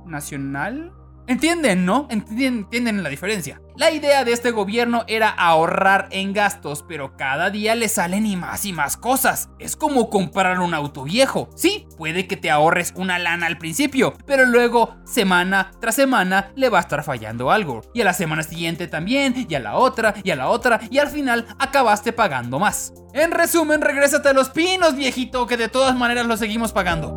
[0.06, 0.94] ¿nacional?
[1.26, 2.08] Entienden, ¿no?
[2.12, 3.60] Entienden, la diferencia.
[3.82, 8.36] La idea de este gobierno era ahorrar en gastos, pero cada día le salen y
[8.36, 9.50] más y más cosas.
[9.58, 11.50] Es como comprar un auto viejo.
[11.56, 16.70] Sí, puede que te ahorres una lana al principio, pero luego, semana tras semana, le
[16.70, 17.82] va a estar fallando algo.
[17.92, 21.00] Y a la semana siguiente también, y a la otra, y a la otra, y
[21.00, 22.94] al final acabaste pagando más.
[23.16, 27.16] En resumen, regrésate a los pinos, viejito, que de todas maneras lo seguimos pagando.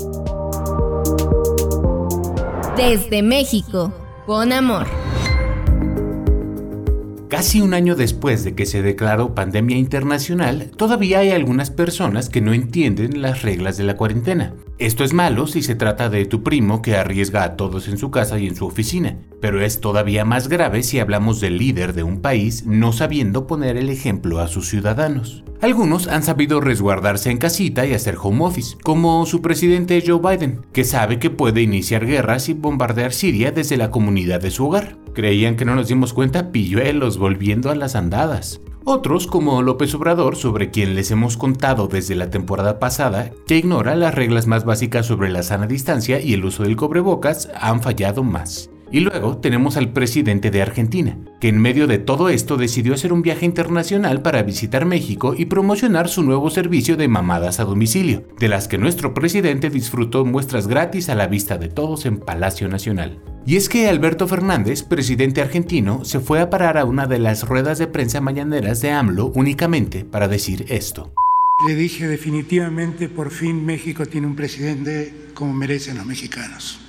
[2.75, 3.93] Desde México,
[4.25, 5.04] con amor.
[7.35, 12.41] Casi un año después de que se declaró pandemia internacional, todavía hay algunas personas que
[12.41, 14.55] no entienden las reglas de la cuarentena.
[14.79, 18.11] Esto es malo si se trata de tu primo que arriesga a todos en su
[18.11, 22.03] casa y en su oficina, pero es todavía más grave si hablamos del líder de
[22.03, 25.45] un país no sabiendo poner el ejemplo a sus ciudadanos.
[25.61, 30.63] Algunos han sabido resguardarse en casita y hacer home office, como su presidente Joe Biden,
[30.73, 34.97] que sabe que puede iniciar guerras y bombardear Siria desde la comunidad de su hogar.
[35.15, 38.61] Creían que no nos dimos cuenta pilluelos volviendo a las andadas.
[38.87, 43.97] Otros, como López Obrador, sobre quien les hemos contado desde la temporada pasada, que ignora
[43.97, 48.23] las reglas más básicas sobre la sana distancia y el uso del cobrebocas, han fallado
[48.23, 48.69] más.
[48.91, 53.15] Y luego tenemos al presidente de Argentina, que en medio de todo esto decidió hacer
[53.15, 58.25] un viaje internacional para visitar México y promocionar su nuevo servicio de mamadas a domicilio,
[58.39, 62.69] de las que nuestro presidente disfrutó muestras gratis a la vista de todos en Palacio
[62.69, 63.19] Nacional.
[63.47, 67.47] Y es que Alberto Fernández, presidente argentino, se fue a parar a una de las
[67.47, 71.13] ruedas de prensa mañaneras de AMLO únicamente para decir esto.
[71.69, 76.81] Le dije definitivamente, por fin México tiene un presidente como merecen los mexicanos.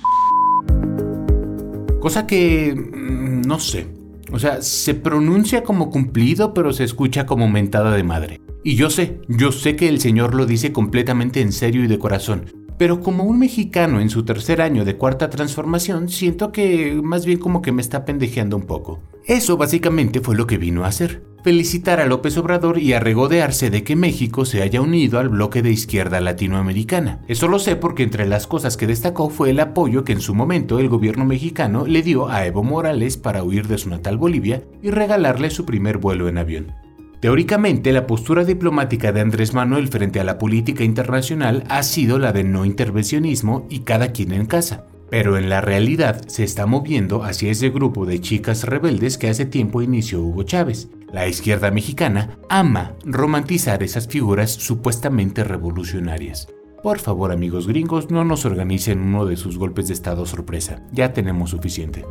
[2.00, 2.74] Cosa que...
[2.74, 3.88] Mm, no sé.
[4.32, 8.40] O sea, se pronuncia como cumplido, pero se escucha como mentada de madre.
[8.64, 11.98] Y yo sé, yo sé que el señor lo dice completamente en serio y de
[11.98, 12.46] corazón,
[12.78, 17.38] pero como un mexicano en su tercer año de cuarta transformación, siento que más bien
[17.38, 19.00] como que me está pendejeando un poco.
[19.24, 21.24] Eso básicamente fue lo que vino a hacer.
[21.42, 25.62] Felicitar a López Obrador y a regodearse de que México se haya unido al bloque
[25.62, 27.22] de izquierda latinoamericana.
[27.28, 30.34] Eso lo sé porque entre las cosas que destacó fue el apoyo que en su
[30.34, 34.64] momento el gobierno mexicano le dio a Evo Morales para huir de su natal Bolivia
[34.82, 36.85] y regalarle su primer vuelo en avión.
[37.26, 42.32] Teóricamente, la postura diplomática de Andrés Manuel frente a la política internacional ha sido la
[42.32, 44.84] de no intervencionismo y cada quien en casa.
[45.10, 49.44] Pero en la realidad se está moviendo hacia ese grupo de chicas rebeldes que hace
[49.44, 50.88] tiempo inició Hugo Chávez.
[51.12, 56.46] La izquierda mexicana ama romantizar esas figuras supuestamente revolucionarias.
[56.80, 60.84] Por favor amigos gringos, no nos organicen uno de sus golpes de estado sorpresa.
[60.92, 62.04] Ya tenemos suficiente.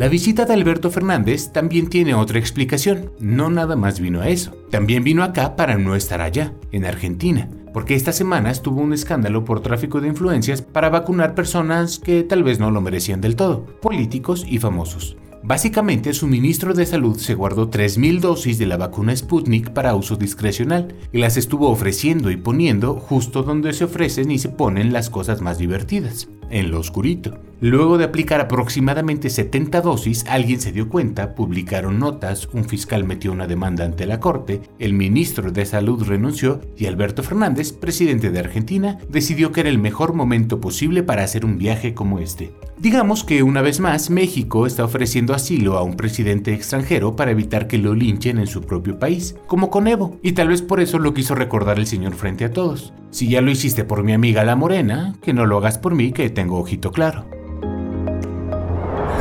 [0.00, 3.12] La visita de Alberto Fernández también tiene otra explicación.
[3.20, 4.52] No nada más vino a eso.
[4.70, 7.50] También vino acá para no estar allá, en Argentina.
[7.74, 12.42] Porque esta semana estuvo un escándalo por tráfico de influencias para vacunar personas que tal
[12.42, 15.18] vez no lo merecían del todo, políticos y famosos.
[15.42, 20.16] Básicamente, su ministro de Salud se guardó 3.000 dosis de la vacuna Sputnik para uso
[20.16, 25.10] discrecional y las estuvo ofreciendo y poniendo justo donde se ofrecen y se ponen las
[25.10, 27.38] cosas más divertidas, en lo oscurito.
[27.62, 33.32] Luego de aplicar aproximadamente 70 dosis, alguien se dio cuenta, publicaron notas, un fiscal metió
[33.32, 38.38] una demanda ante la corte, el ministro de Salud renunció y Alberto Fernández, presidente de
[38.38, 42.50] Argentina, decidió que era el mejor momento posible para hacer un viaje como este.
[42.78, 47.66] Digamos que una vez más México está ofreciendo asilo a un presidente extranjero para evitar
[47.66, 50.98] que lo linchen en su propio país, como con Evo, y tal vez por eso
[50.98, 52.94] lo quiso recordar el señor frente a todos.
[53.10, 56.12] Si ya lo hiciste por mi amiga la morena, que no lo hagas por mí
[56.12, 57.26] que tengo ojito claro.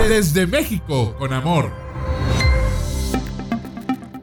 [0.08, 1.70] Desde México, con amor.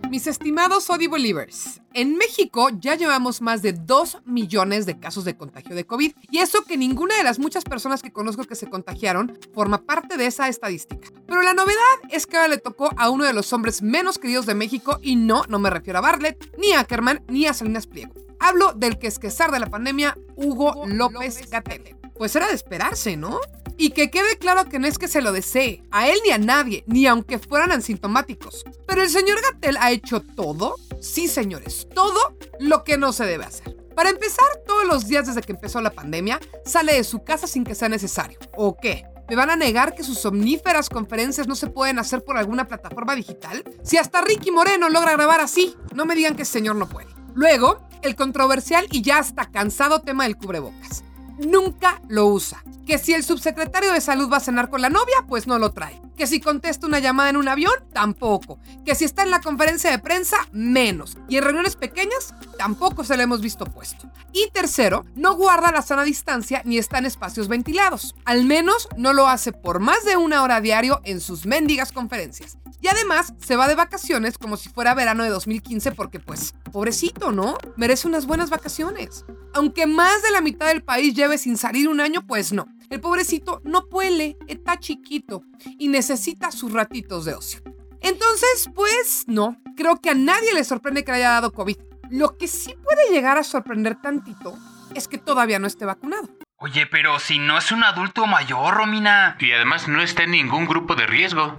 [0.09, 5.37] Mis estimados Odi Believers, en México ya llevamos más de 2 millones de casos de
[5.37, 8.71] contagio de COVID y eso que ninguna de las muchas personas que conozco que se
[8.71, 11.11] contagiaron forma parte de esa estadística.
[11.27, 14.47] Pero la novedad es que ahora le tocó a uno de los hombres menos queridos
[14.47, 17.87] de México y no, no me refiero a Bartlett, ni a Ackerman, ni a Salinas
[17.87, 18.15] Pliego.
[18.41, 21.96] Hablo del que es quesar de la pandemia, Hugo López Gatell.
[22.19, 23.41] Pues era de esperarse, ¿no?
[23.77, 26.39] Y que quede claro que no es que se lo desee, a él ni a
[26.39, 28.65] nadie, ni aunque fueran asintomáticos.
[28.87, 33.45] Pero el señor Gatel ha hecho todo, sí señores, todo lo que no se debe
[33.45, 33.77] hacer.
[33.95, 37.65] Para empezar, todos los días desde que empezó la pandemia, sale de su casa sin
[37.65, 38.39] que sea necesario.
[38.57, 39.05] ¿O qué?
[39.29, 43.15] ¿Me van a negar que sus omníferas conferencias no se pueden hacer por alguna plataforma
[43.15, 43.65] digital?
[43.83, 47.09] Si hasta Ricky Moreno logra grabar así, no me digan que el señor no puede.
[47.35, 51.03] Luego, el controversial y ya hasta cansado tema del cubrebocas
[51.39, 52.63] nunca lo usa.
[52.87, 55.73] Que si el subsecretario de salud va a cenar con la novia, pues no lo
[55.73, 56.01] trae.
[56.17, 58.59] Que si contesta una llamada en un avión, tampoco.
[58.85, 61.19] Que si está en la conferencia de prensa, menos.
[61.29, 64.09] Y en reuniones pequeñas, tampoco se le hemos visto puesto.
[64.33, 68.15] Y tercero, no guarda la sana distancia ni está en espacios ventilados.
[68.25, 72.59] Al menos no lo hace por más de una hora diario en sus mendigas conferencias.
[72.81, 77.33] Y además se va de vacaciones como si fuera verano de 2015 porque pues, pobrecito,
[77.33, 77.57] ¿no?
[77.77, 79.25] Merece unas buenas vacaciones.
[79.55, 82.67] Aunque más de la mitad del país lleve sin salir un año, pues no.
[82.89, 85.43] El pobrecito no puede, está chiquito
[85.77, 87.61] y necesita sus ratitos de ocio.
[88.01, 91.77] Entonces, pues no, creo que a nadie le sorprende que le haya dado COVID.
[92.11, 94.57] Lo que sí puede llegar a sorprender tantito
[94.95, 96.29] es que todavía no esté vacunado.
[96.59, 99.37] Oye, pero si no es un adulto mayor, Romina.
[99.41, 101.57] Y además no está en ningún grupo de riesgo.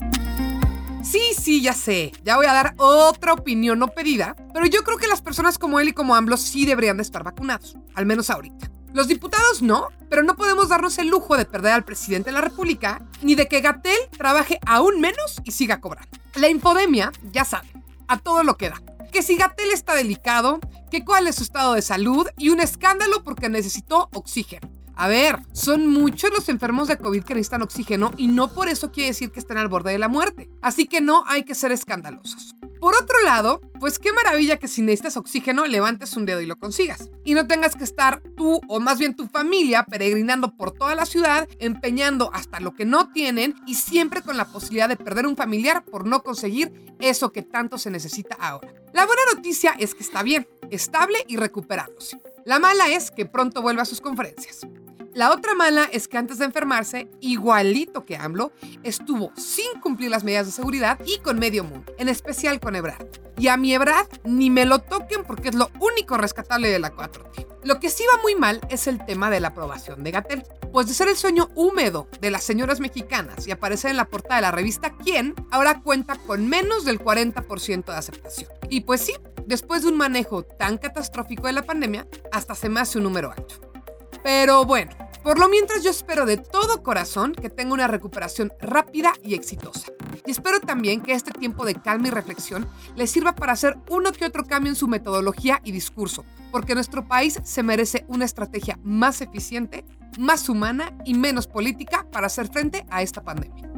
[1.03, 2.13] Sí, sí, ya sé.
[2.23, 5.81] Ya voy a dar otra opinión no pedida, pero yo creo que las personas como
[5.81, 8.71] él y como AMLO sí deberían de estar vacunados, al menos ahorita.
[8.97, 12.41] Los diputados no, pero no podemos darnos el lujo de perder al presidente de la
[12.41, 16.09] República ni de que Gatel trabaje aún menos y siga cobrando.
[16.33, 18.81] La infodemia, ya saben, a todo lo que da.
[19.11, 23.23] Que si Gatel está delicado, que cuál es su estado de salud y un escándalo
[23.23, 24.67] porque necesitó oxígeno.
[24.95, 28.91] A ver, son muchos los enfermos de COVID que necesitan oxígeno y no por eso
[28.91, 30.49] quiere decir que estén al borde de la muerte.
[30.63, 32.55] Así que no hay que ser escandalosos.
[32.79, 36.57] Por otro lado, pues qué maravilla que si necesitas oxígeno levantes un dedo y lo
[36.57, 37.09] consigas.
[37.23, 41.05] Y no tengas que estar tú o más bien tu familia peregrinando por toda la
[41.05, 45.35] ciudad, empeñando hasta lo que no tienen y siempre con la posibilidad de perder un
[45.35, 48.73] familiar por no conseguir eso que tanto se necesita ahora.
[48.93, 52.19] La buena noticia es que está bien, estable y recuperándose.
[52.45, 54.65] La mala es que pronto vuelve a sus conferencias.
[55.17, 58.51] La otra mala es que antes de enfermarse, igualito que AMLO,
[58.83, 63.07] estuvo sin cumplir las medidas de seguridad y con medio mundo, en especial con Ebrard.
[63.35, 66.93] Y a mi Ebrard ni me lo toquen porque es lo único rescatable de la
[66.93, 67.47] 4T.
[67.63, 70.43] Lo que sí va muy mal es el tema de la aprobación de Gatel.
[70.71, 74.35] Pues de ser el sueño húmedo de las señoras mexicanas y aparecer en la portada
[74.35, 78.51] de la revista Quién, ahora cuenta con menos del 40% de aceptación.
[78.69, 79.15] Y pues sí,
[79.47, 83.31] después de un manejo tan catastrófico de la pandemia, hasta se me hace un número
[83.31, 83.67] alto.
[84.23, 84.91] Pero bueno,
[85.27, 89.91] por lo mientras yo espero de todo corazón que tenga una recuperación rápida y exitosa.
[90.25, 92.65] Y espero también que este tiempo de calma y reflexión
[92.95, 97.09] le sirva para hacer uno que otro cambio en su metodología y discurso, porque nuestro
[97.09, 99.83] país se merece una estrategia más eficiente,
[100.17, 103.69] más humana y menos política para hacer frente a esta pandemia.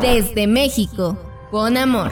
[0.00, 1.16] Desde México,
[1.52, 2.10] con amor.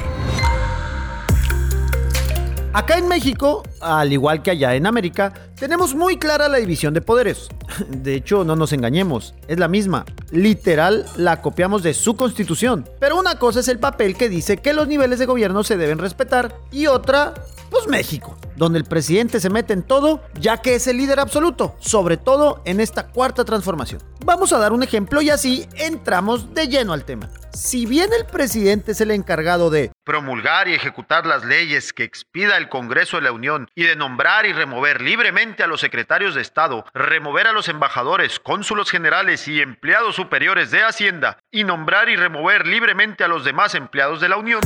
[2.75, 7.03] Acá en México, al igual que allá en América, tenemos muy clara la división de
[7.03, 7.51] poderes.
[7.91, 10.07] De hecho, no nos engañemos, es la misma.
[10.31, 12.89] Literal, la copiamos de su constitución.
[12.99, 15.99] Pero una cosa es el papel que dice que los niveles de gobierno se deben
[15.99, 17.35] respetar y otra,
[17.73, 21.75] pues México, donde el presidente se mete en todo ya que es el líder absoluto,
[21.81, 24.03] sobre todo en esta cuarta transformación.
[24.25, 27.31] Vamos a dar un ejemplo y así entramos de lleno al tema.
[27.55, 32.57] Si bien el presidente es el encargado de promulgar y ejecutar las leyes que expida
[32.57, 36.41] el Congreso de la Unión y de nombrar y remover libremente a los secretarios de
[36.41, 42.16] Estado, remover a los embajadores, cónsulos generales y empleados superiores de Hacienda y nombrar y
[42.16, 44.61] remover libremente a los demás empleados de la Unión,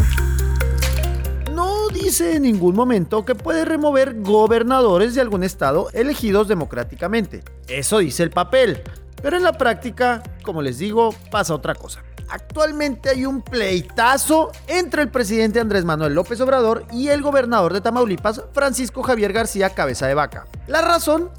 [1.56, 7.42] no dice en ningún momento que puede remover gobernadores de algún estado elegidos democráticamente.
[7.66, 8.82] Eso dice el papel.
[9.22, 12.02] Pero en la práctica, como les digo, pasa otra cosa.
[12.28, 17.80] Actualmente hay un pleitazo entre el presidente Andrés Manuel López Obrador y el gobernador de
[17.80, 20.46] Tamaulipas, Francisco Javier García Cabeza de Vaca.
[20.66, 21.30] La razón,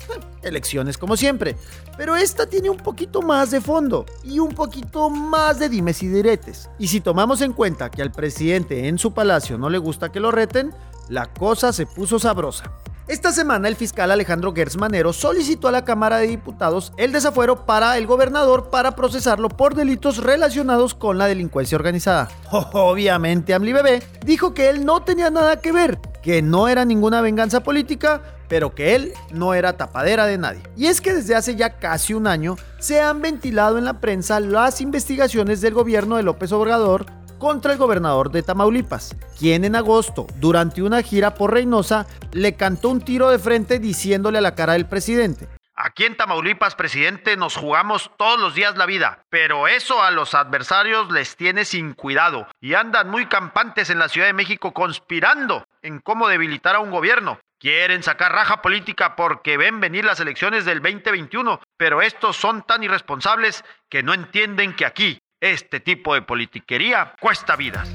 [0.43, 1.57] elecciones como siempre,
[1.97, 6.07] pero esta tiene un poquito más de fondo y un poquito más de dimes y
[6.07, 6.69] diretes.
[6.79, 10.19] Y si tomamos en cuenta que al presidente en su palacio no le gusta que
[10.19, 10.73] lo reten,
[11.09, 12.71] la cosa se puso sabrosa.
[13.07, 17.65] Esta semana el fiscal Alejandro Gertz Manero solicitó a la Cámara de Diputados el desafuero
[17.65, 22.27] para el gobernador para procesarlo por delitos relacionados con la delincuencia organizada.
[22.51, 27.21] Obviamente Amli Bebé dijo que él no tenía nada que ver, que no era ninguna
[27.21, 30.63] venganza política, pero que él no era tapadera de nadie.
[30.75, 34.41] Y es que desde hace ya casi un año se han ventilado en la prensa
[34.41, 37.05] las investigaciones del gobierno de López Obrador
[37.37, 42.89] contra el gobernador de Tamaulipas, quien en agosto, durante una gira por Reynosa, le cantó
[42.89, 45.47] un tiro de frente diciéndole a la cara del presidente.
[45.79, 50.33] Aquí en Tamaulipas, presidente, nos jugamos todos los días la vida, pero eso a los
[50.33, 55.67] adversarios les tiene sin cuidado y andan muy campantes en la Ciudad de México conspirando
[55.83, 57.39] en cómo debilitar a un gobierno.
[57.59, 62.83] Quieren sacar raja política porque ven venir las elecciones del 2021, pero estos son tan
[62.83, 65.19] irresponsables que no entienden que aquí
[65.51, 67.87] este tipo de politiquería cuesta vidas.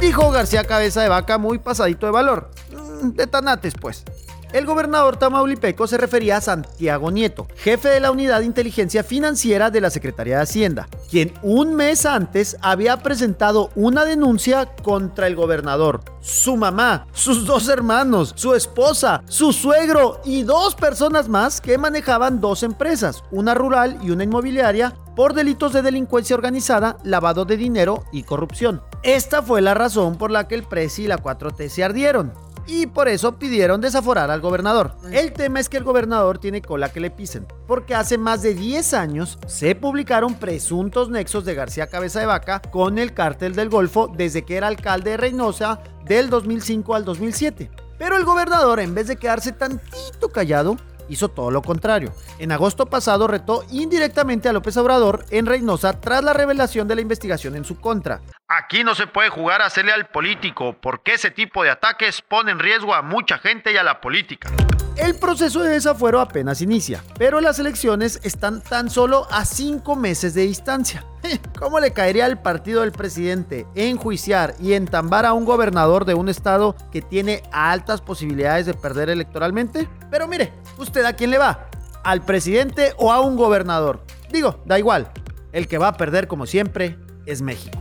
[0.00, 2.50] Dijo García Cabeza de Vaca muy pasadito de valor.
[2.72, 4.04] Mm, De tanates, pues.
[4.52, 9.70] El gobernador tamaulipeco se refería a Santiago Nieto, jefe de la Unidad de Inteligencia Financiera
[9.70, 15.36] de la Secretaría de Hacienda, quien un mes antes había presentado una denuncia contra el
[15.36, 21.76] gobernador, su mamá, sus dos hermanos, su esposa, su suegro y dos personas más que
[21.76, 27.56] manejaban dos empresas, una rural y una inmobiliaria, por delitos de delincuencia organizada, lavado de
[27.56, 28.82] dinero y corrupción.
[29.02, 32.32] Esta fue la razón por la que el Presi y la 4T se ardieron
[32.68, 34.92] y por eso pidieron desaforar al gobernador.
[35.10, 38.54] El tema es que el gobernador tiene cola que le pisen, porque hace más de
[38.54, 43.70] 10 años se publicaron presuntos nexos de García Cabeza de Vaca con el cártel del
[43.70, 47.70] Golfo desde que era alcalde de Reynosa del 2005 al 2007.
[47.98, 50.76] Pero el gobernador, en vez de quedarse tantito callado,
[51.08, 52.12] hizo todo lo contrario.
[52.38, 57.00] En agosto pasado retó indirectamente a López Obrador en Reynosa tras la revelación de la
[57.00, 58.20] investigación en su contra.
[58.48, 62.50] Aquí no se puede jugar a hacerle al político, porque ese tipo de ataques pone
[62.50, 64.50] en riesgo a mucha gente y a la política.
[64.98, 70.34] El proceso de desafuero apenas inicia, pero las elecciones están tan solo a cinco meses
[70.34, 71.04] de distancia.
[71.58, 76.28] ¿Cómo le caería al partido del presidente enjuiciar y entambar a un gobernador de un
[76.28, 79.88] estado que tiene altas posibilidades de perder electoralmente?
[80.10, 81.68] Pero mire, ¿usted a quién le va?
[82.04, 84.04] ¿Al presidente o a un gobernador?
[84.30, 85.10] Digo, da igual.
[85.52, 87.78] El que va a perder como siempre es México.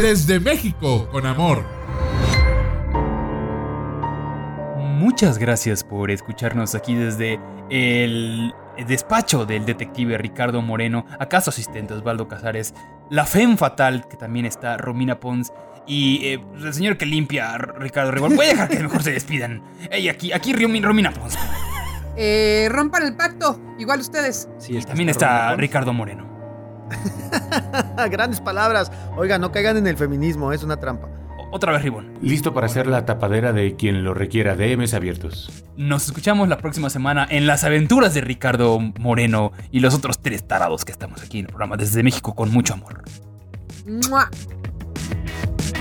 [0.00, 1.64] Desde México, con amor.
[4.76, 7.40] Muchas gracias por escucharnos aquí desde
[7.70, 8.52] el
[8.86, 12.74] despacho del detective Ricardo Moreno, acaso asistente Osvaldo Casares,
[13.10, 15.52] la FEM Fatal, que también está Romina Pons,
[15.86, 18.34] y eh, el señor que limpia, Ricardo Ribón.
[18.36, 19.62] Voy a dejar que mejor se despidan.
[19.90, 21.36] Ey, aquí, aquí Romi- Romina Pons.
[22.16, 24.48] Eh, rompan el pacto, igual ustedes.
[24.68, 26.26] y también está Ricardo Moreno.
[28.10, 28.90] Grandes palabras.
[29.16, 31.08] Oiga, no caigan en el feminismo, es una trampa.
[31.52, 32.14] Otra vez Ribón.
[32.22, 34.56] Listo para ser la tapadera de quien lo requiera.
[34.56, 35.64] DMs abiertos.
[35.76, 40.46] Nos escuchamos la próxima semana en las aventuras de Ricardo Moreno y los otros tres
[40.46, 43.04] tarados que estamos aquí en el programa desde México con mucho amor.
[43.86, 44.28] ¡Mua!